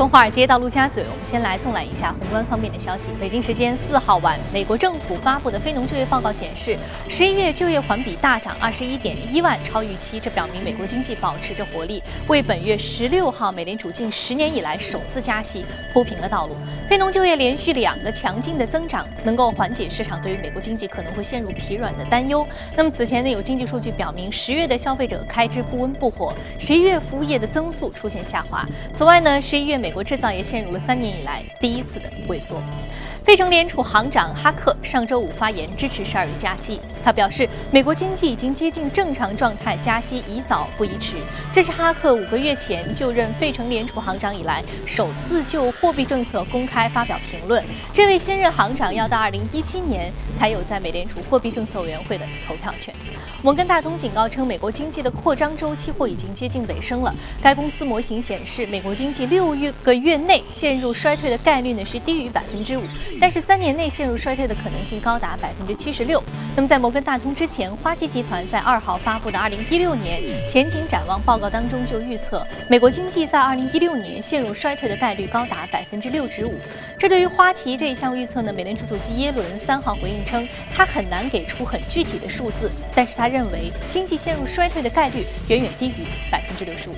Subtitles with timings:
[0.00, 3.10] 从华尔街到陆家嘴，我们先来纵览一下宏观方面的消息。
[3.20, 6.74] 北京时间四号晚，美国政府发布的非农就业报告显示，
[7.06, 10.18] 十一月就业环比大涨二十一点一万，超预期。
[10.18, 16.56] 这表明美国经济保持着活力，为本月十六号美联储近十年以来首次加息铺平了道路。
[16.88, 22.42] 非农就业连续两个强劲的增长，能够缓解市场对于美国经济可能会陷入疲软的担忧。
[22.74, 28.64] 那么此前呢，有经济数据表明，十月的消费者开支不温不火，十一月服务业的增速出现下滑。
[28.94, 32.62] 此外呢，十一月美美国制造业陷入了三年以来第一次的萎缩。
[33.24, 36.80] 非城联储行长哈克上周五发言支持十二月加息。
[37.02, 41.16] 他表示，美国经济已经接近正常状态，加息宜早不宜迟。
[41.52, 47.64] 这是哈克五个月前就任费城联储行长以来首次就货币政策公开发表评论。
[47.92, 52.94] 这位新任行长要到二零一七年才有在美联储货币政策委员会的投票权。
[53.42, 57.14] 摩根大通警告称，美国经济的扩张周期或已经接近尾声了。
[57.42, 62.82] 该公司模型显示，美国经济六月个月内陷入衰退的概率呢是低于百分之五。
[63.18, 66.22] 但是三年内陷入衰退的可能性高达百分之七十六。
[66.54, 76.54] 那么在摩根大通之前，花旗集团在二号发布的二零一六年前景展望报告当中就预测，美国经济在二零一六年陷入衰退的概率高达百分之六十五。
[76.98, 86.94] 这对于花旗这一项预测呢，美联储主席耶伦三号回应称，他很难给出很具体的数字，但是他认为经济陷入衰退的概率远远低于百分之六十五。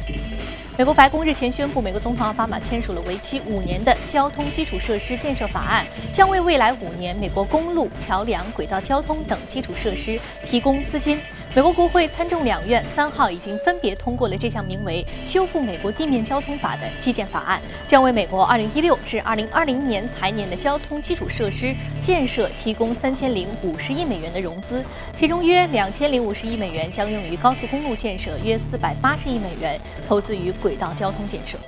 [0.79, 11.19] 美国白宫日前宣布，美国总统奥巴马签署了为期五年的交通基础设施建设法案，将为未来五年美国公路、桥梁、轨道交通等基础设施提供资金。
[11.55, 24.83] 美国国会参众两院三号已经分别通过了这项名为《修复美国地面交通法》的基建法案，将为美国2016至2020年财年的交通基础设施建设提供三千零五十亿美元的融资，
[25.15, 31.59] 其中约两千零五十亿美元将用于高速公路建设，约四百八十亿美元投资于轨道交通建设。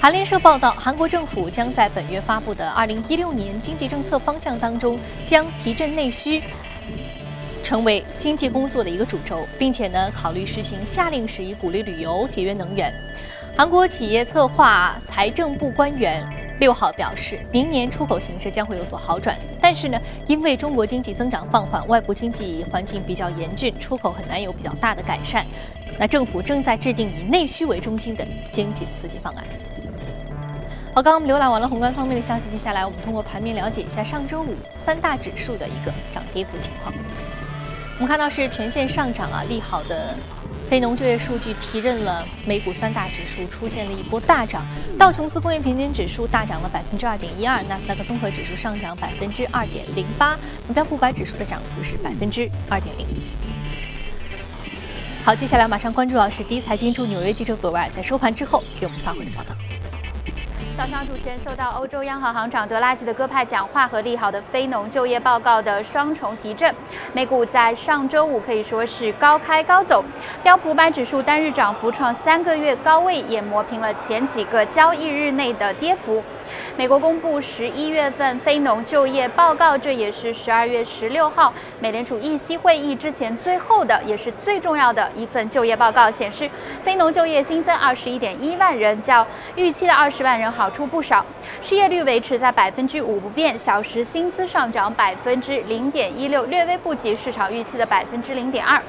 [0.00, 6.42] 韩联社报道，韩国政府将在本月发布的2016年经济政策方向当中，将提振内需。
[7.68, 12.90] 成为经济工作的一个主轴，并且呢，考虑实行下令时以鼓励旅游、节约能源。
[13.54, 16.26] 韩国企业策划财政部官员
[16.60, 25.44] 六号表示，明年出口形势将会有所好转，但是呢，因为中国经济增长放缓，外部经济环境比较严峻，出口很难有比较大的改善。
[25.98, 29.44] 那政府正在制定以内需为中心的经济刺激方案。
[30.94, 36.94] 好，刚刚我们浏览完了宏观方面的消息，接下来我们通过盘面了解一下上周五三大指数的一个涨跌幅情况。
[37.98, 40.16] 我们看到是全线上涨啊，利好的
[40.70, 44.64] 非农就业数据提振了美股三大指数，出现了一波大涨。
[44.96, 50.38] 道琼斯工业平均指数大涨了百分之二点一二，纳斯达克综合指数上涨百分之二点零八，
[50.72, 53.04] 标普五百指数的涨幅是百分之二点零。
[55.24, 59.56] 好，接下来马上关注到是第一财经驻纽约记者葛维尔在收盘之后给我们发回的报道。
[60.78, 66.72] 早上，主持人受到欧洲央行行长德拉吉的鸽派讲话和利好的非农就业报告的双重提振，
[67.12, 70.04] 美股在上周五可以说是高开高走，
[70.40, 76.22] 标普百指数单日涨幅创三个月高位，也磨平了前几个交易日内的跌幅。
[76.76, 86.10] 美国公布十一月份非农就业报告，这也是十二月十六号美联储议息会议之前最后的，也是最重要的一份就业报告。
[86.10, 86.48] 显示
[86.82, 89.26] 非农就业新增二十一点一万人，较
[89.56, 91.24] 预期的二十万人好出不少。
[91.60, 98.80] 失业率维持在百分之五不变，小时薪资上涨百分之零点一六，略微不及市场预期的百分之零点二。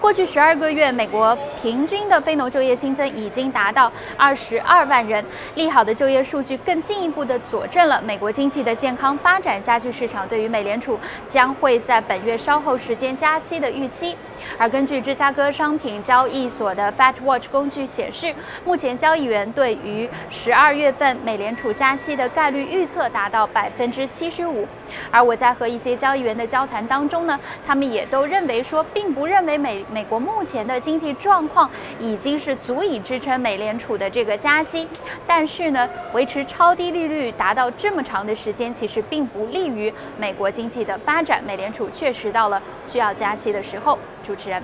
[0.00, 5.24] 过去十二个月，美国平均的非农就业新增已经达到二十二万人。
[5.54, 14.16] 利好的就业数据更进一步的佐证了美国经济的健康发展，加剧市场对于美联储将会在本月稍后时间加息的预期。
[14.58, 18.32] 而根据芝加哥商品交易所的 Fat Watch 工具显示，
[18.64, 24.68] 目前交易员对于十二月份美联储加息的概率预测达到百分之七十五。
[25.10, 34.86] 而我在和一些交易员的交谈当中呢，他们也都认为说，并不认为美美国目前的经济状况已经是足以支撑美联储的这个加息。
[35.26, 41.42] 但是呢，维持超低利率达到这么长的时间，其实并不利于美国经济的发展。
[41.44, 43.98] 美联储确实到了需要加息的时候。
[44.24, 44.60] 主持人，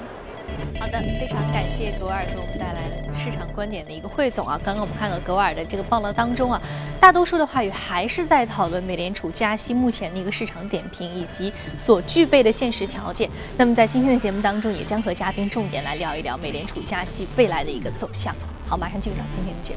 [0.81, 4.61] 好的，非常感谢格瓦尔给我们带来市场观点的一个汇总啊。
[4.65, 6.61] 刚刚我们看到格瓦尔的这个报道当中啊，
[7.01, 13.31] 大多数的话语还是在讨论美联储加息目前的一个市场点评以及所具备的现实条件。
[13.57, 18.35] 那么在今天的节目当中，也将和嘉宾重点来聊一聊美联储加息未来的一个走向。
[18.69, 19.75] 好，马上进入到今天的节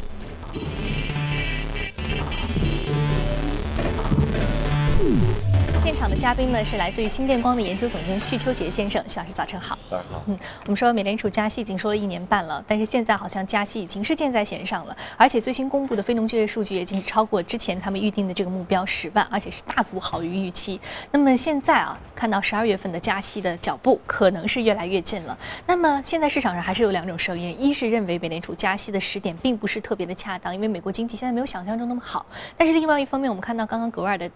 [5.39, 5.44] 目。
[5.81, 9.77] 现场的嘉宾呢是来自于新电光的研究总监徐秋杰先生，徐老师早晨好。
[9.89, 10.23] 早上好。
[10.25, 20.79] 嗯，我们说美联储加息已经说了一年半了，但是现在好像加息已经是箭在弦上了，而且最新公布的非农就业数据已经超过之前他们预定的这个目标十万，而且是大幅好于预期。
[21.11, 25.37] 那么现在啊，看到十二月份的加息的脚步可能是越来越近了。
[25.67, 32.25] 那么现在市场上还是有两种声音，一是认为美联储加息的时点并不是特别的恰当，因为美国经济现在没有想象中那么好。
[32.57, 34.29] 但是另外一方面，我们看到刚刚格尔的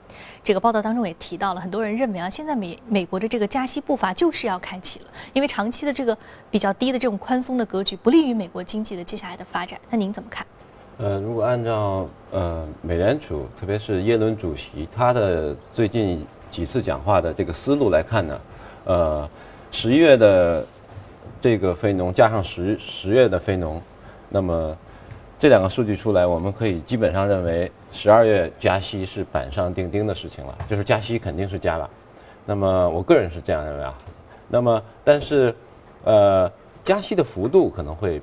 [0.44, 6.18] 这个报道当中也提到了，很多人认为啊，现在美美国的这个加息步伐就是要开启了，因为长期的这个
[6.50, 9.80] 比较低的这种宽松的格局不利于美国经济的接下来的发展。
[9.90, 10.46] 那您怎么看？
[10.98, 18.42] 呃，如果按照呃美联储，特别是耶伦主席他的最近几次讲话的这个思路来看呢，
[18.86, 19.30] 呃，
[19.72, 20.66] 十一月的
[21.42, 23.82] 这个非农加上十十月的非农，
[24.28, 24.76] 那么
[25.40, 31.90] 这两个数据出来，我们可以基本上认为十二月加息是板上钉钉的事情了，就是加息肯定是加了。
[32.46, 33.98] 那么我个人是这样认为啊。
[34.48, 35.54] 那么但是
[36.04, 36.52] 呃
[36.84, 38.22] 加息的幅度可能会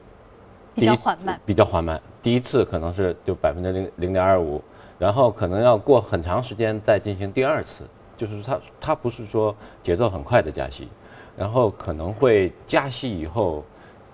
[0.75, 2.01] 比较缓慢，比较缓慢。
[2.23, 4.63] 第一次可能是就百分之零零点二五，
[4.99, 7.85] 然后可能要过很长时间再进行第二次，
[8.17, 10.89] 就是它它不是说节奏很快的加息，
[11.37, 13.65] 然后可能会加息以后，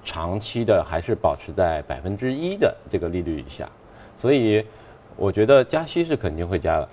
[0.05, 3.69] 长期的还是保持在百分之一的这个利率以下，
[4.19, 4.67] 所以
[5.17, 6.89] 我觉得加息是肯定会加的，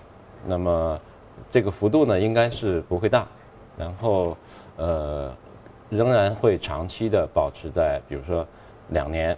[0.45, 0.99] 那么
[1.51, 3.27] 这个幅度呢应该是不会大，
[3.77, 4.37] 然后
[4.77, 5.33] 呃
[5.89, 8.47] 仍然会长期的保持在比如说
[8.89, 9.37] 两年。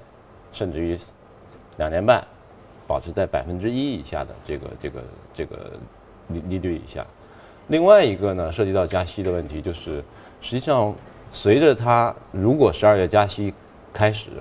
[0.53, 0.99] 甚至于
[1.77, 2.21] 两年半
[2.85, 5.71] 保持在百分之一以下的这个这个这个
[6.27, 7.07] 利利率以下。
[7.69, 10.03] 另外一个呢，涉及到加息的问题，就是
[10.41, 10.93] 实际上
[11.31, 13.53] 随着它如果十二月加息
[13.93, 14.31] 开始，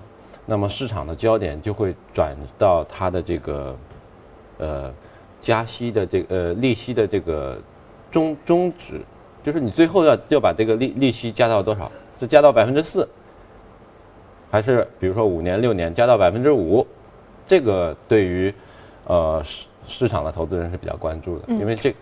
[0.46, 3.76] 那么市场的焦点就会转到它的这个
[4.60, 4.92] 呃
[5.40, 7.60] 加息的这个呃利息的这个
[8.10, 9.00] 终终止，
[9.42, 11.90] 就是你最后要要把这个利利息加到多少？
[12.20, 13.08] 是加到百分之四？
[14.50, 16.86] 还是比如说五年六年加到百分之五，
[17.46, 18.52] 这个对于
[19.06, 21.94] 呃市市场的投资人是比较关注的，因为这，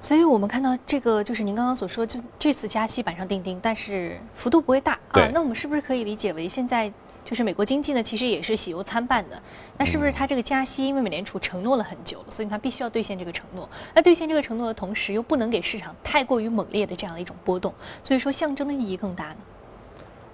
[0.00, 5.30] 所以我们看到这个就是您刚刚所说，就这次加息板上钉钉，但是幅度不会大啊。
[5.32, 6.92] 那我们是不是可以理解为现在
[7.28, 9.38] 就是美国经济呢，其实也是喜忧参半的？
[9.76, 13.68] 那是不是它这个加息，因为美联储承诺了很久，所以它必须要兑现这个承诺？
[13.94, 19.36] 那兑现这个承诺的同时，又不能给市场太过于猛烈的这样的一种波动，所以说象征的意义更大呢？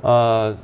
[0.03, 0.57] 呃。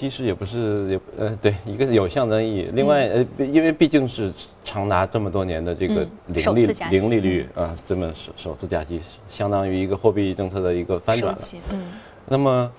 [0.00, 4.32] 其实也不是，也呃，对，一个是有象征意义，另外呃，因为毕竟是
[4.64, 8.98] 长达这么多年的这个零利零利率啊，这么首首次加息，
[9.28, 11.38] 相当于一个货币政策的一个翻转了。
[11.72, 11.92] 嗯。
[12.26, 12.72] 那么，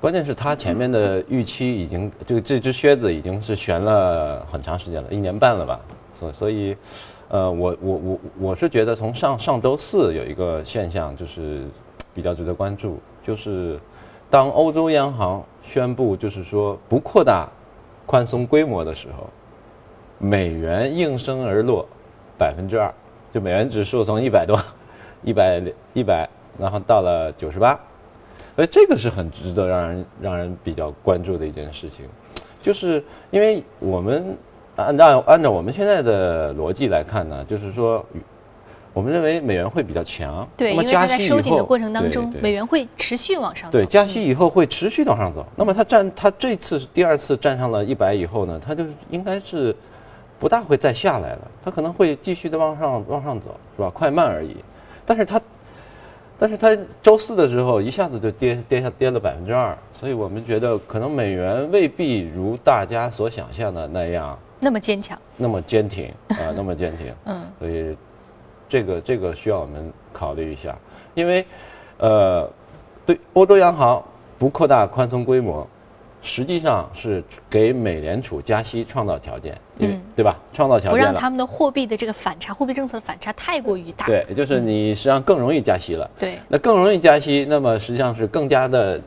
[0.00, 5.80] 关键是它前面的预期已经，就这只靴子已经是悬了很长时间了，一年半了吧。
[6.18, 6.76] 所所以，
[7.28, 11.64] 呃，我我我我是觉得从上上周四有一个现象就是
[12.14, 13.78] 比较值得关注，就是
[14.30, 15.44] 当欧洲央行。
[15.70, 17.46] 宣布就是说不扩大
[18.06, 19.28] 宽松规模的时候，
[20.16, 21.86] 美元应声而落
[22.38, 22.90] 百分之二，
[23.30, 24.58] 就美元指数从一百多、
[25.22, 25.62] 一百
[25.92, 26.26] 一百，
[26.58, 27.78] 然后到了九十八，
[28.58, 32.06] 所以这个是很值得让人让人比较关注的一件事情，
[32.60, 33.00] 就是
[33.30, 34.36] 因为我们
[34.74, 38.04] 按照按照我们现在的逻辑来看呢，就是说。
[38.94, 43.78] 我们认为美元会比较强，对，因为它在收紧的过程当中，美元会持续往上走。
[43.78, 45.46] 对，加息以后会持续往上走。
[45.54, 49.76] 那么它站，它这次第二次站上了一百以后呢，它就应该是
[50.40, 53.90] 不大会再下来了，它可能会继续的往上往上走，是吧？
[53.90, 54.56] 快慢而已。
[55.06, 55.40] 但是它，
[56.38, 67.14] 但是它周四的时候一下子就跌跌下跌了百分之二，所以我们觉得可能美元未必如大家所想象的那样那么坚强，那么坚挺 啊，那么坚挺。
[67.24, 67.96] 嗯，所以。
[68.70, 70.76] 这个这个需要我们考虑一下，
[71.14, 71.42] 因为，
[71.96, 72.46] 呃，
[73.06, 74.04] 对欧洲央行
[74.38, 75.66] 不扩大宽松规模，
[76.22, 80.38] 实际上是给美联储加息创造条件，嗯，对吧？
[80.52, 84.06] 创造条件不让他们的货币的这个反差，货币政策的反差太过于大。
[84.06, 86.10] 对，就是你实际上更容易加息了。
[86.18, 89.00] 对，那更容易加息，那么实际上是更加的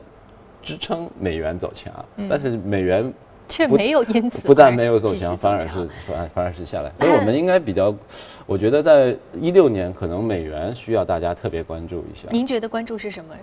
[0.62, 1.92] 支撑美元走强，
[2.28, 3.12] 但是美元。
[3.48, 5.66] 却没有因此不但没有走强，反而是
[6.06, 6.90] 反反而是下来。
[6.98, 7.94] 所以我们应该比较，
[8.46, 12.28] 我觉得在一六年可能美元需要大家特别关注一下。
[12.30, 13.34] 您觉得关注是什么？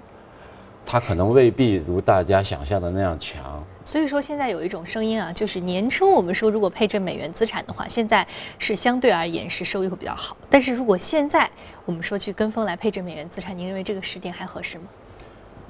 [0.86, 3.64] 它可能未必如大家想象的那样强。
[3.86, 10.38] 所以说现在有一种声音啊，就是年初我们说如果配置美元资产的话，现在是相对而言是收益会比较好。
[10.50, 11.50] 但是如果现在
[11.86, 14.86] 我们说去跟风来配置美元资产，您认为这个时点还合适吗？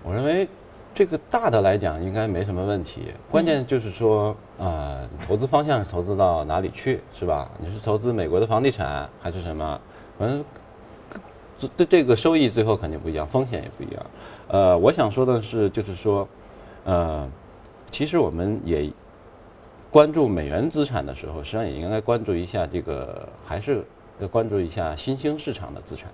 [0.04, 0.48] 我认为。
[0.92, 7.50] 这个大的来讲应该没什么问题，关键就是说，呃，投资方向是投资到哪里去，是吧？
[7.60, 9.80] 你是投资美国的房地产还是什么？
[10.18, 10.28] 反
[11.60, 14.06] 正对这个收益最后肯定不一样，风险也不一样。
[14.48, 16.28] 呃，我想说的是，就是说，
[16.86, 17.30] 呃，
[17.92, 18.90] 其实我们也
[19.92, 23.84] 关注美元资产的时候，实际上也应该关注一下这个，还是
[24.20, 26.10] 要关注一下新兴市场的资产，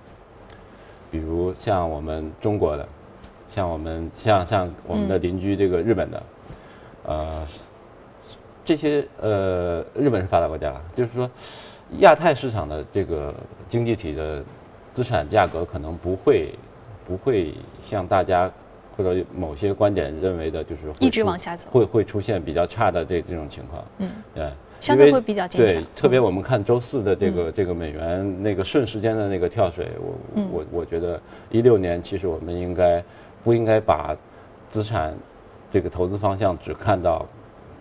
[1.12, 2.88] 比如像我们中国的，
[3.50, 6.24] 像我们像像我们的邻居这个日本的，
[7.04, 7.48] 呃，
[8.66, 11.30] 这些呃，日本是发达国家，就是说。
[12.00, 13.32] 亚太市场的这个
[13.70, 14.44] 经济体的
[14.96, 16.58] 资产价格可能不会
[17.06, 18.50] 不会像大家
[18.96, 23.84] 或者某些观点认为的，就是一直往下走，会会出现比较差的这这种情况。
[23.98, 24.50] 嗯，对，
[24.80, 25.82] 相对会比较坚强。
[25.82, 31.22] 对，特别我们看周四的这个这个美元那个瞬时间的那个跳水，我我我觉得
[31.52, 33.04] 一六年其实我们应该
[33.44, 34.16] 不应该把
[34.70, 35.14] 资产
[35.70, 37.26] 这个投资方向只看到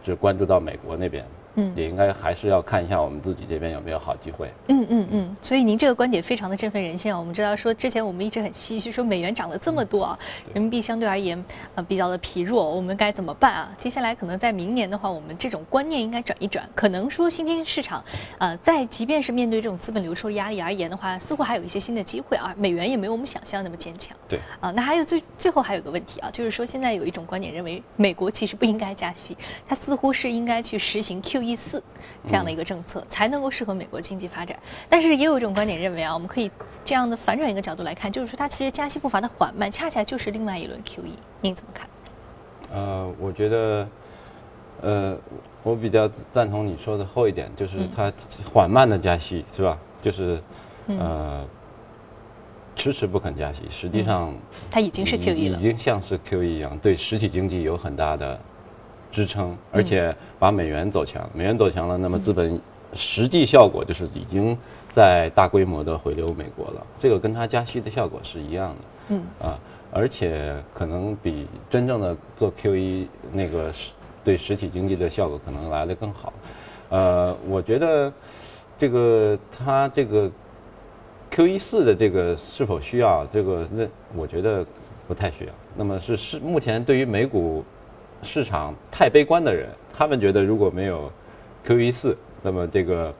[0.02, 1.24] 只关注到美国那边。
[1.56, 4.52] 嗯，也应该还是要看一下我们自己这边有没有好机会。
[4.68, 7.18] 嗯嗯嗯，所以您这个观点非常的振奋人心啊！
[7.18, 10.18] 我们知道说之前我们一直很唏嘘，说美元涨了这么多啊，
[10.52, 11.42] 人民币相对而言
[11.74, 13.76] 啊比较的疲弱，我们该怎么办啊？
[13.78, 18.04] 接下来可能在明年的话，我们这种观念应该转一转，可能说新兴市场，
[18.38, 22.54] 呃，在即便是面对这种资本流出的压力而言的话，似乎还有一些新的机会啊。
[22.56, 24.16] 美元也没有我们想象那么坚强。
[24.28, 24.38] 对。
[24.60, 29.36] 啊，那还有最最后还有个问题啊，就是说现在有一种观点认为美国其实不应该加息，
[29.68, 31.82] 它似乎是应该去实行 QE 四。
[32.26, 34.58] 这样的一个政策才能够适合美国经济发展，
[34.88, 36.50] 但是也有一种观点认为啊，我们可以
[36.84, 41.02] 这样的反转一个角度来看，就是说它其实加息步伐的缓慢，恰恰就是另外一轮 QE。
[41.42, 41.88] 您怎么看？
[42.72, 43.88] 呃，我觉得，
[44.80, 45.16] 呃，
[45.62, 48.10] 我比较赞同你说的后一点，就是它
[48.50, 49.78] 缓慢的加息是吧？
[50.00, 50.42] 就是
[50.86, 51.46] 呃，
[52.74, 54.34] 迟迟不肯加息，实际上
[54.70, 58.40] 它已经是 QE 了，已经像是 QE 一样，对实体经济有很大的。
[59.14, 62.60] 支撑，而且把美元走强，美元走强了，那么资本
[62.92, 64.58] 实际效果就是已经
[64.90, 66.84] 在大规模的回流美国了。
[66.98, 68.76] 这个跟它加息的效果是一样的。
[69.10, 69.56] 嗯啊，
[69.92, 73.72] 而且可能比真正的做 QE 那个
[74.24, 76.32] 对实体经济的效果可能来的更好。
[76.88, 78.12] 呃，我觉得
[78.76, 80.28] 这个它这个
[81.30, 83.64] QE 四的这个是否需要这个？
[83.72, 84.66] 那我觉得
[85.06, 85.52] 不太需要。
[85.76, 87.64] 那么是是目前对于美股。
[88.24, 91.12] 市场太悲观的人，他们觉得如果没有
[91.64, 93.14] QE 四，那么这个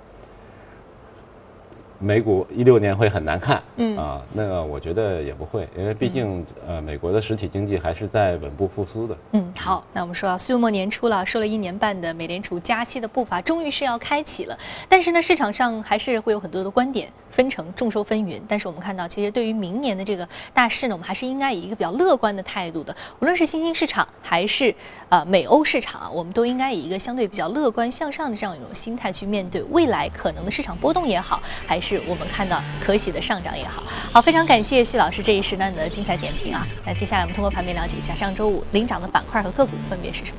[1.98, 3.62] 美股一六年会很难看。
[3.76, 9.16] 嗯啊，那个我觉得也不会，因为毕竟呃，美国的实体经济还是在稳步复苏的。
[9.32, 14.58] 嗯，好，那我们说啊，岁末年初了，说了一年半的美联储加息的步伐终于是要开启了，
[14.88, 17.10] 但是呢，市场上还是会有很多的观点。
[17.34, 22.94] 分成众说纷纭，但是我们看到，其实对于明年的这个大势呢，我们还是应该以一个比较乐观的态度的。
[23.18, 24.72] 无论是新兴市场还是
[25.08, 33.82] 呃美欧市场啊，我们都应该以一个相对比较乐观向上的这样一种心态去面对未来可能的市场波动也好，还是我们看到可喜的上涨也好。
[34.12, 36.64] 好，非常感谢徐老师这一时段的精彩点评啊。
[36.86, 40.38] 那接下来我们通过盘面了解一下上周五领涨的板块和个股分别是什么。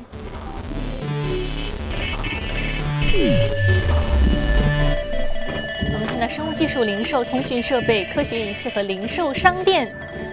[6.56, 9.86] 技术、零售、通讯设备、科学仪器和零售商店，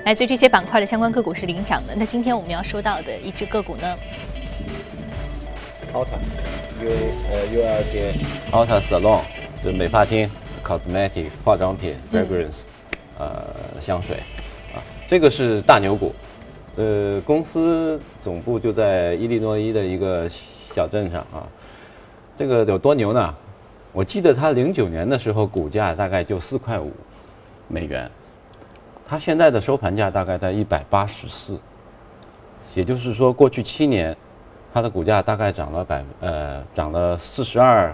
[0.06, 1.94] 来自于这些板块的相关个股是领涨的。
[1.98, 3.94] 那今天我们要说到的一只个股呢
[5.92, 6.89] ？Alta，U
[7.30, 9.20] 呃 U L T A，Alta Salon，
[9.62, 10.30] 就美发厅
[10.63, 12.62] ，Cosmetic 化妆品，Fragrance，
[13.20, 13.46] 呃
[13.82, 14.15] 香水，
[14.74, 16.15] 啊，这个是大牛股，
[16.77, 20.30] 呃公司总部就在伊利诺伊的一个
[20.74, 21.44] 小镇上啊，
[22.38, 23.36] 这个有多牛呢？
[23.94, 26.92] 我记得它零九年的时候股价大概就四块五
[27.68, 28.10] 美元，
[29.08, 31.60] 它现在的收盘价大概在一百八十四，
[32.74, 34.18] 也就是说过去七年
[34.74, 37.94] 它的股价大概涨了百呃涨了四十二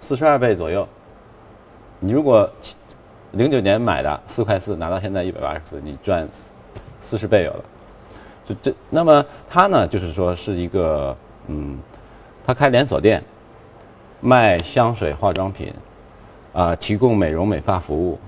[0.00, 0.86] 四十二倍左右。
[2.00, 2.50] 你如果
[3.30, 6.28] 零九年买的四块四拿到现在一百八十四，你赚
[7.00, 7.64] 四十倍有了。
[8.44, 11.78] 就这那么它呢就是说是一个嗯，
[12.44, 13.22] 它开连锁店。
[14.20, 15.72] 卖香水、化妆品，
[16.52, 18.18] 啊，提供美容美发服务，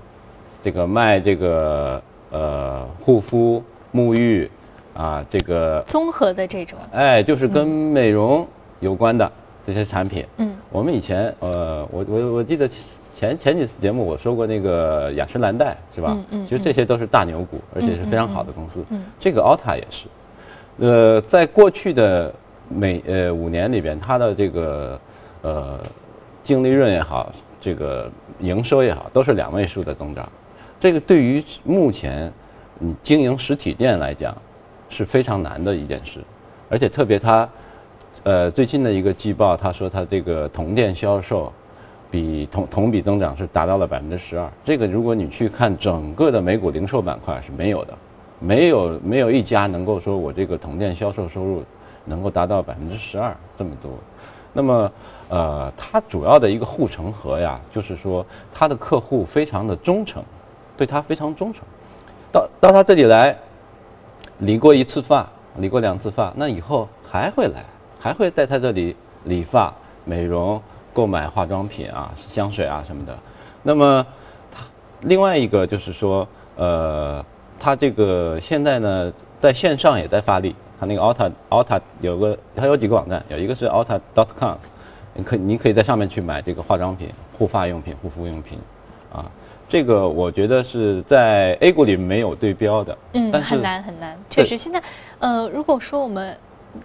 [0.61, 3.61] 这个卖这个呃护肤、
[3.93, 4.49] 沐浴，
[4.93, 8.47] 啊，这个综合的这种，哎，就是跟美容
[8.79, 9.29] 有关的
[9.65, 10.25] 这些产品。
[10.37, 12.69] 嗯，我们以前呃，我我我记得
[13.15, 16.11] 前前几次节目我说过那个雅诗兰黛是吧？
[16.11, 18.85] 嗯嗯，其实这些都是大牛股，而且是非常好的公司。
[18.89, 20.05] 嗯，这个 Alta 也是，
[20.77, 22.31] 呃，在过去的
[22.69, 24.99] 每呃五年里边，它的这个。
[25.41, 25.79] 呃，
[26.43, 27.31] 净利润也好，
[27.61, 30.27] 这个营收也好，都是两位数的增长。
[30.79, 32.31] 这个对于目前
[32.77, 34.35] 你经营实体店来讲
[34.89, 36.19] 是非常难的一件事。
[36.69, 37.49] 而且特别它，
[38.23, 41.51] 呃，最近的一个季报，他说他这个同店销售
[42.11, 44.49] 比同同比增长是达到了百分之十二。
[44.63, 47.93] 这个如果你去看整个的美股零售板块是没有的，
[48.39, 51.63] 没有没有一家能够说我这个同店销售收入
[52.05, 53.91] 能够达到百分之十二这么多。
[54.53, 54.91] 那么，
[55.29, 60.21] 呃，它主要的一个护城河呀，就是说它的客户非常的忠诚，
[60.75, 61.63] 对他非常忠诚，
[62.31, 63.37] 到到他这里来
[64.39, 67.63] 理过一次发，理过两次发，那以后还会来，
[67.99, 68.95] 还会在他这里
[69.25, 70.61] 理发、美容、
[70.93, 73.17] 购买化妆品啊、香水啊什么的。
[73.61, 74.05] 那么，
[74.51, 74.63] 他
[75.01, 77.23] 另外一个就是说，呃，
[77.59, 80.55] 他这个现在呢，在线上也在发力。
[80.79, 84.55] 他那个 Alta Alta 有个，它有几个网站，有一个是 alta dot com
[85.13, 88.57] 你可你可以在上面去买这个化妆品、护发用品、护肤用品，
[89.11, 89.29] 啊，
[89.67, 94.81] 这个我觉得是在 A 股里没有对标的，嗯，很难很难，确实现在，
[95.19, 96.37] 呃，如果说我们。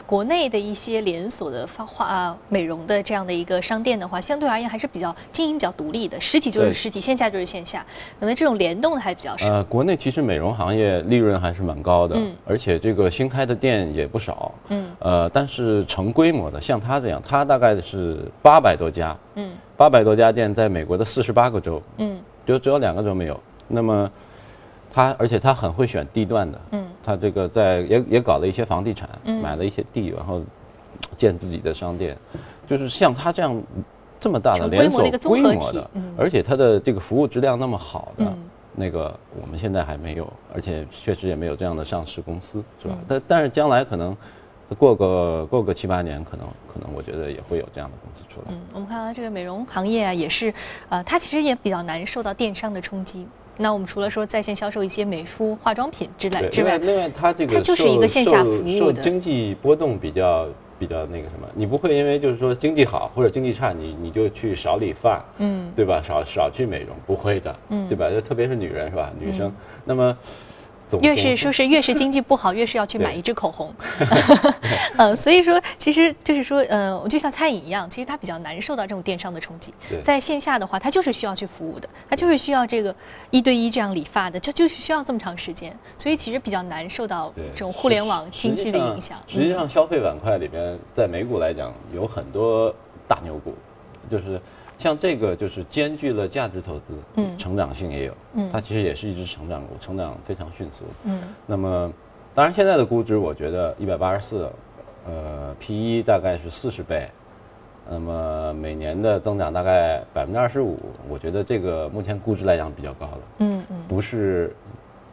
[0.07, 7.85] 国内的一些连锁的发化啊美容的这样的一个商店的话，相对而言还是比较经营比较独立的，实体就是实体，线下就是线下，
[8.19, 9.47] 可能这种联动的还比较少。
[9.47, 23.39] 呃，国内其实美容行业利润还是蛮高的，嗯，而且这个新开的店也不少，嗯，呃，但是成规模的，像他这样，他大概是八百多家，嗯，八百多家店在美国的四十八个州，嗯，就只有两个州没有，
[23.69, 24.11] 那么。
[24.95, 29.09] 他而且他很会选地段的，嗯，他这个在也也搞了一些房地产，
[29.43, 30.41] 买了一些地，然后
[31.17, 32.17] 建自己的商店，
[32.69, 33.61] 就是像他这样
[34.21, 38.33] 这么大的连锁规模的，而且他的这个服务质量那么好的
[38.77, 42.97] 那个，我们现在还没有，而且确实也没有这样的上市公司，是吧？
[43.09, 44.17] 但但是将来可能
[44.79, 48.47] 过个过个七八年，可能可能我觉得也会有这样的公司出来。
[48.51, 50.55] 嗯，我们看到这个美容行业啊，也是，
[50.89, 53.27] 呃，它其实也比较难受到电商的冲击。
[53.57, 66.03] 那我们除了说在线销售一些美肤化妆品之类之外，另外它这个它就是一个线下服务的，经济波动比较比较那个什么，你不会因为就是说经济好或者经济差，你你就去少理发，嗯，对吧？
[66.03, 68.11] 少少去美容，不会的，嗯，对吧？
[68.11, 69.13] 就特别是女人是吧？
[69.19, 69.53] 女生，
[69.85, 70.17] 那么。
[71.01, 73.75] 越是说是越是经济不好，越是要去买一支口红，
[74.97, 79.73] 呃， 所以说其实就是说，呃，我就像餐饮一样，其实它比较难受到这种电商的冲击。
[80.03, 82.95] 在线下的话，它就是需要去服务的，它就是需要这个
[83.31, 89.19] 一对一这样理发的，就就是需要这么长时间，所以其实比较难受到这种互联网经济的影响。
[89.27, 92.75] 实际上，消费板块里边，在美股来讲，有很多
[93.09, 93.55] 大牛股，
[94.11, 94.41] 就是。
[94.77, 101.21] 像这个就是兼具了价值投资，嗯，成长性也有，嗯，它其实也是一只成长股，成长非常迅速，嗯。
[101.47, 101.93] 那么，
[102.35, 104.51] 当然现在的估值，我觉得一百八十四，
[105.07, 107.09] 呃，P E 大概是四十倍，
[107.89, 114.55] 那么每年的增长大概百分之二十五，我觉得这个目前估值来讲比较高了，嗯嗯，不是，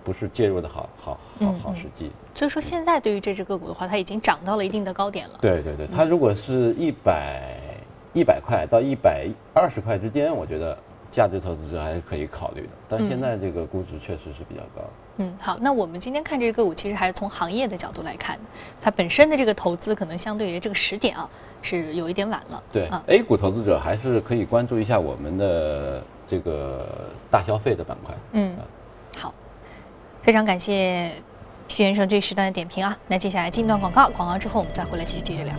[0.03, 2.11] 不是介入的好好好好时机。
[2.33, 5.37] 所以说现在对于这只个股的话，它已经涨到了一定的高点了。
[5.39, 7.60] 对对对，它如果是一百。
[8.13, 10.77] 一百块到一百二十块之间，我觉得
[11.09, 12.69] 价值投资者还是可以考虑的。
[12.89, 14.81] 但现在这个估值确实是比较高。
[15.17, 18.39] 嗯，好，那我们今天看这个个股，其实还是从行业的角度来看，
[18.79, 21.29] 它本身的这个投资可能相对于这个时点啊，
[21.61, 22.63] 是有一点晚了。
[22.71, 26.85] 对，A 股投资者还是可以关注一下我们的这个
[27.29, 28.15] 大消费的板块。
[28.31, 28.55] 嗯，
[29.17, 29.33] 好，
[30.23, 31.11] 非常感谢
[31.67, 32.97] 徐先生这时段的点评啊。
[33.07, 35.53] 那接下来进一段广告，广告之后我们再回来继续接着聊。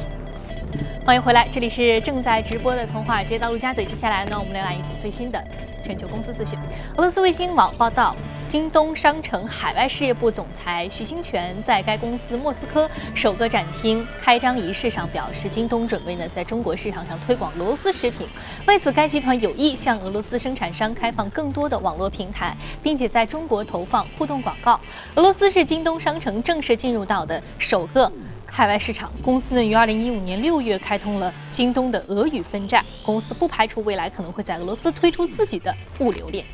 [1.05, 3.85] 欢迎回来，这里是正在直播的从华尔街到陆家嘴。
[3.85, 5.45] 接下来呢，我们来来一组最新的
[5.85, 6.59] 全球公司资讯。
[6.97, 8.17] 俄罗斯卫星网报道，
[8.49, 18.27] 京东商城海外事业部总裁徐新全在该公司莫斯科首个展厅开张仪式上表示，京东准备呢在中国市场上推广俄罗斯食品。
[18.67, 24.81] 为此，该集团有意向俄罗斯生产商开放更多的网络平台，并且在中国投放互动广告。
[25.17, 28.11] 俄罗斯是京东商城正式进入到的首个。
[28.55, 32.85] 海外市场公司呢，于二零一五年六月开通了京东的俄语分站。
[33.03, 36.45] 公司不排除未来可能会在俄罗斯推出自己的物流链。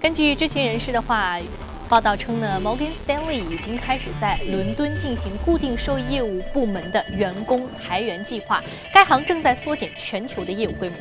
[0.00, 1.38] 根据知情人士的话，
[1.86, 8.62] 报道称呢，Morgan Stanley 已经开始在伦敦进行固定收益业务部门的员工裁员计划。
[8.90, 10.96] 该行正在缩减全球的业务规模。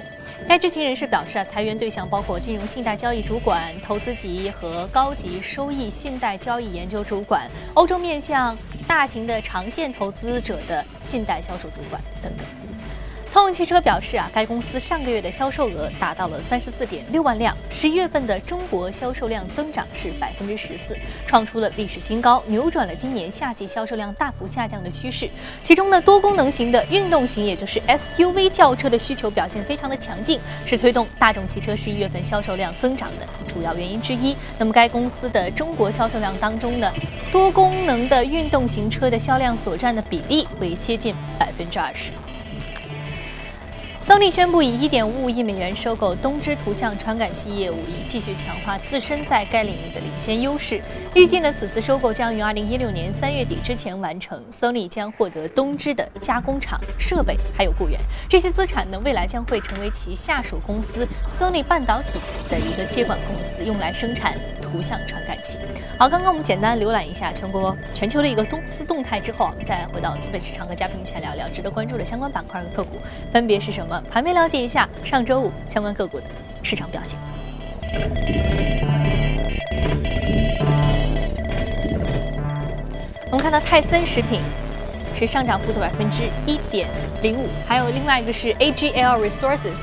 [0.47, 8.55] 该知情人士表示啊，裁员对象包括金融信贷交易主管、投资级和高级收益信贷交易研究主管、欧洲面向
[8.87, 12.72] 大型的长线投资者的信贷销售主管等等。
[13.33, 25.27] 通用汽车表示啊，该公司上个月的销售额达到了三十四点六万辆，十一月份的中国销售量增长是百分之十四，创出了历史新高，扭转了今年夏季销售量大幅下降的趋势。
[25.63, 34.37] 其中呢，多功能型的运动型，也就是 SUV 轿车的需求表现非常的强劲，是推动大众汽车十一月份销售量增长的主要原因之一。
[34.59, 36.93] 那么该公司的中国销售量当中呢，
[37.31, 42.11] 多功能的运动型车的销量所占的比例为接近百分之二十。
[44.13, 50.79] Sony 宣布以1.55亿美元收购东芝图像传感器业务，以继续强化自身在该领域的领先优势。
[51.15, 54.39] 预计呢，此次收购将于2016年3月底之前完成。
[54.51, 57.99] Sony 将获得东芝的加工厂、设备还有雇员，
[58.29, 65.57] 这些资产呢，未来将会成为其下属公司 Sony 半导体的一个接管公司，用来生产图像传感器。
[65.97, 72.99] 好，刚刚我们简单浏览一下全国全球的一个公司动态之后，我们再回到资本市场和嘉宾一起来聊聊值得关注的相关板块和个股
[73.31, 74.02] 分别是什么。
[74.09, 76.25] 盘面了解一下上周五相关个股的
[76.61, 77.17] 市场表现。
[83.25, 84.41] 我们看到泰森食品
[85.15, 86.87] 是上涨幅度百分之一点
[87.23, 89.77] 零五，还有另外一个是 AGL Resources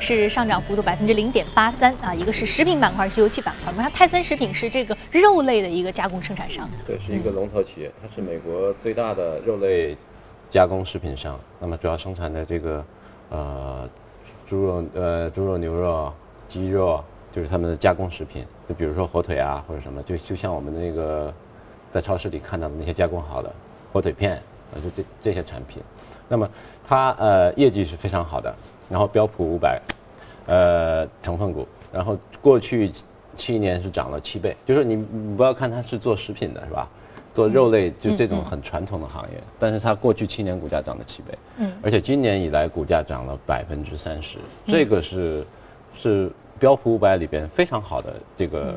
[0.00, 3.70] 是上涨幅度百分之零点八三啊，一个是食品板块，是油气板块。
[3.70, 9.94] 我们看泰森食品是这个肉类的一个加工生产商，对，是一个龙头企业，它是美国最大的肉类
[10.50, 12.82] 加工食品商，那么主要生产的这个。
[13.30, 13.88] 呃，
[14.46, 16.12] 猪肉、呃，猪肉、牛肉、
[16.48, 18.44] 鸡肉，就是他们的加工食品。
[18.68, 21.32] 就比如说火腿啊，或者什么，就就像我们那个
[21.90, 23.50] 在超市里看到的那些加工好的
[23.92, 24.42] 火腿片，
[24.74, 25.82] 呃，就这这些产品。
[26.28, 26.48] 那么
[26.86, 28.54] 它呃业绩是非常好的，
[28.90, 29.80] 然后标普五百，
[30.46, 32.92] 呃成分股，然后过去
[33.36, 34.54] 七年是涨了七倍。
[34.66, 36.88] 就是你你不要看它是做食品的，是吧？
[37.38, 45.46] 做肉类就这种很传统的行业，但是它过去七年股价涨了七倍，嗯，而且今年以来股价涨了百分之三十，这个是
[45.96, 48.74] 是标普五百里边非常好的这个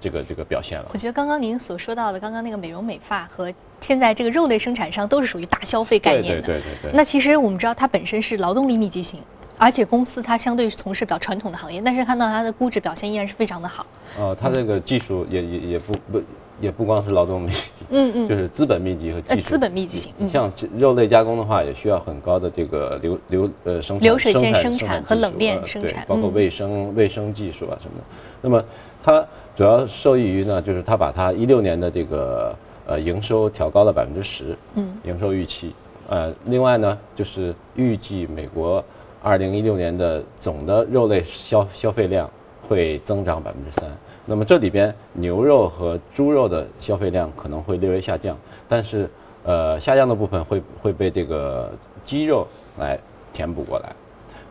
[0.00, 0.86] 这个这个表现了。
[0.94, 3.52] 我觉得刚刚您所说到的，刚刚那个美容美发和
[3.82, 6.96] 现在这个肉类生产商都是属于大消费概念的，对对对对。
[6.96, 9.20] 那其实我们知道它本身是劳动力密集型，
[9.58, 13.84] 而且公司它相对从事比较传统的行业，但是看到它的估值表现依然是非常的好。
[14.18, 16.22] 呃，它这个技术也也也不不。
[16.62, 19.48] 也不光是劳动密集，嗯嗯，就是资本密集和技术。
[19.48, 28.04] 资本密集型，像肉类加工的话，也需要很高的这个流流呃生流水线生产和冷链生产，包括卫生卫生技术啊什么的。
[28.40, 28.64] 那么
[29.02, 35.74] 它主要受益于呢，就是它把它一六年的这个呃营收调高了百分之十，嗯，营收预期。
[36.08, 38.84] 呃，另外呢，就是预计美国
[39.20, 42.30] 二零一六年的总的肉类消消费量
[42.68, 43.90] 会增长百分之三。
[44.24, 48.36] 那么这里边牛肉和猪肉的消费量可能会略微下降，
[48.68, 49.10] 但是
[49.44, 51.72] 呃下降的部分会会被这个
[52.04, 52.46] 鸡肉
[52.78, 52.98] 来
[53.32, 53.92] 填补过来，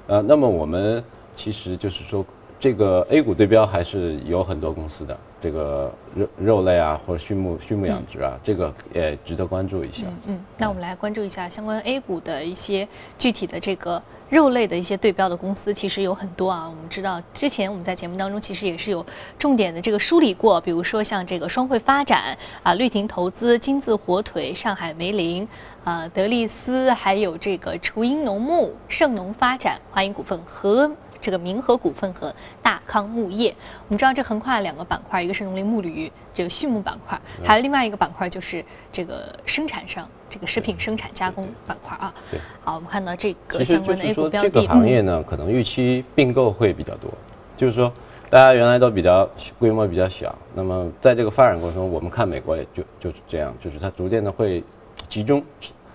[0.07, 1.03] 呃，那么我们
[1.35, 2.25] 其实就是说
[2.59, 5.17] 这个 A 股对标还是有很多公司的。
[5.41, 10.03] 这个肉肉类啊，或者畜牧畜牧养殖啊，这个也值得关注一下。
[10.27, 16.69] 嗯，那我们来关注一下相关 A 股的一些具体的这个肉类的一些对标的公司，其实有很多啊。
[16.69, 19.03] 我们知道之前我们在节目当中其实也是有
[19.39, 25.47] 重点的这个梳理过，比如说像这个双汇发展啊、绿庭投资、金字火腿、上海梅林
[25.83, 30.91] 啊、德力斯，还有这个雏鹰农牧、盛农发展、华银股份和。
[31.21, 33.55] 这个明和股份和大康牧业，
[33.87, 42.13] 我们知道这横跨两个板块，一个是农林牧旅这个畜牧板块，还有另外一个板块就是这个生产商这个食品生产加工板块啊。
[42.31, 44.49] 对，好，我们看到这个相关的 A 股标的。
[44.49, 47.11] 这个行业呢，可能预期并购会比较多，
[47.55, 47.93] 就是说
[48.29, 49.29] 大家原来都比较
[49.59, 54.63] 规模比较小，那么在这个发展过程中，我们看美国也就就是这样，就是它逐渐的会
[55.07, 55.43] 集中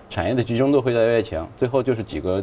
[0.09, 2.41] 产业的集中度会越来越强，最后就是几个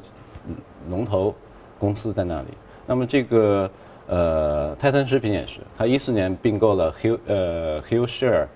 [0.90, 1.34] 龙头
[1.78, 2.48] 公司在那里。
[2.86, 3.70] 那么这个
[4.06, 8.46] 呃，泰森食品也是，它一四年并购了 Hill 呃 Hillshire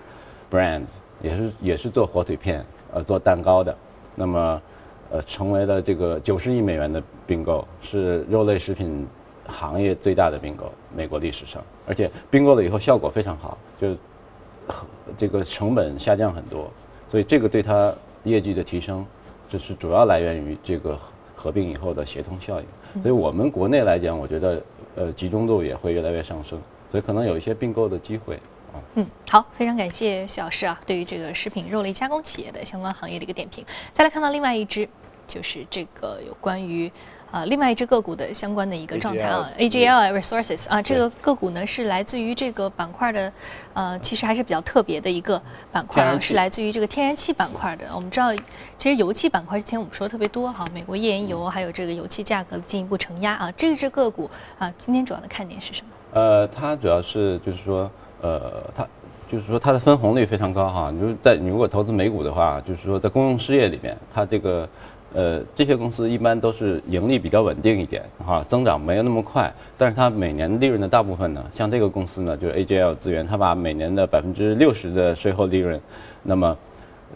[0.51, 0.89] Brands，
[1.21, 2.63] 也是也是做火腿片
[2.93, 3.75] 呃做蛋糕的，
[4.15, 4.61] 那么
[5.09, 9.07] 呃成为了这个九十亿美元的并购，是肉类食品
[9.47, 13.95] 行业最大的并购，美国历史上，而且并购了以后效果非常好，就
[15.17, 16.69] 这个成本下降很多，
[17.07, 17.91] 所以这个对它
[18.23, 19.03] 业绩的提升，
[19.49, 20.95] 这是主要来源于这个。
[21.39, 24.61] 合并以后的协同效应，所以我们国内来讲，我觉得
[24.95, 26.59] 呃集中度也会越来越上升，
[26.91, 28.35] 所以可能有一些并购的机会
[28.73, 28.83] 啊。
[28.95, 33.65] 嗯，好，非常感谢徐老师啊，对于这个食品肉类加工企业的相关行业的一个点评。
[33.93, 34.89] 再来看到另外一只，
[35.25, 36.91] 就是这个有关于。
[37.31, 43.31] 啊，另外一只个股的相关的一个状态啊，AGL Resources 啊，这个个股呢是来自于这个板块的，
[43.73, 45.39] 呃，其实还是比较特别的一个
[45.71, 47.85] 板块啊，是来自于这个天然气板块的。
[47.93, 48.33] 我们知道，
[48.77, 55.89] 其实油气板块之前我们说的特别多哈，美国页岩油还有这个油气价格进一步承压啊，这只个股啊，今天主要的看点是什么？
[56.13, 58.87] 呃，它主要是就是说，呃，它
[59.31, 64.67] 就是说它的分红率非常高哈，你就在你如果投资美股的话，就是说在公用事业里面，它这个。
[65.13, 75.79] 呃，这些公司一般都是盈利比较稳定一点，哈，增长没有那么快，但是它每年利润的大部分呢，像这个公司呢，就是 AGL 资源，它把每年的百分之六十的税后利润，
[76.21, 76.55] 那么，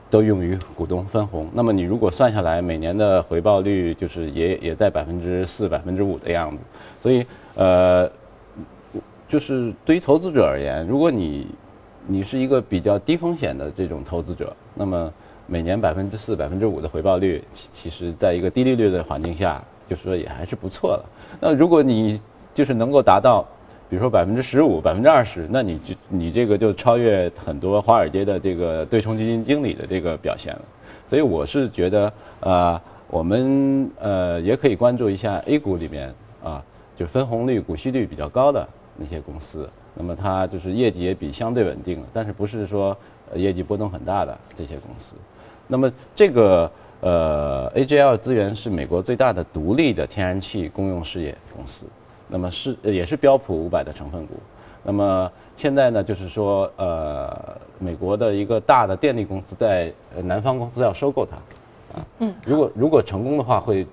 [0.09, 1.47] 都用于股东分红。
[1.53, 6.63] 那么你如果算下来，每年的回报率就是也也在百分之四、百分之五的样子。
[7.01, 7.25] 所以
[7.55, 8.09] 呃，
[9.27, 11.47] 就是对于投资者而言，如果你
[12.07, 15.13] 你是一个比较低风险的这种投资者，那么
[15.45, 21.05] 每年百分之四、百分之五的回报率，其其实在一个低利率的环境下，就是说也还是不错的。
[21.39, 22.19] 那如果你
[22.53, 23.45] 就是能够达到，
[23.89, 30.61] 比如说百分之十五、百分之二十，那你就你这个就超越很多华尔街的这个对冲基金经理的这个表现了。
[31.09, 36.11] 所以我是觉得，呃，我们呃也可以关注一下 A 股里面
[36.43, 36.63] 啊，
[36.95, 39.69] 就分红率、股息率比较高的那些公司。
[39.93, 42.97] 那么它就是业绩也比相对稳定，但是不是说
[43.35, 45.15] 业绩波动很大的这些公司。
[45.67, 46.69] 那么这个
[47.01, 51.85] 呃 AGL 资源是美国最大的独立的天然气公用事业公司，
[52.27, 54.33] 那么是也是标普五百的成分股。
[54.83, 59.91] 那么现在呢，就是说呃美国的一个大的电力公司在
[60.23, 61.35] 南方公司要收购它，
[61.97, 63.85] 啊，嗯，如果如果成功的话会。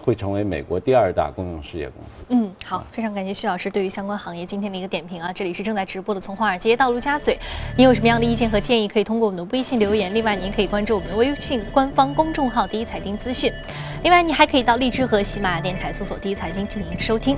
[0.00, 2.24] 会成为美国第二大公用事业公司。
[2.28, 5.32] 嗯，好，非常感谢徐老师对于相关行业今天的一个点评啊。
[5.32, 7.38] 这里是正在直播的从华尔街到陆家嘴，
[7.76, 10.14] 您有什么样的意见和建议，可以通过我们的微信留言。
[10.14, 13.52] 另外，您可以关注我们的微信官方公众号“第一财经资讯”。
[14.02, 17.36] 另外，你还可以到荔枝和喜马拉雅电台搜索“第一财经”进行收听。